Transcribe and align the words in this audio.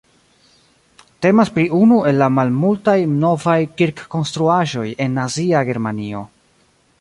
Temas 1.25 1.51
pri 1.57 1.65
unu 1.79 1.99
el 2.11 2.17
la 2.21 2.29
malmultaj 2.37 2.95
novaj 3.25 3.59
kirkkonstruaĵoj 3.83 4.87
en 5.07 5.15
Nazia 5.21 5.63
Germanio. 5.71 6.25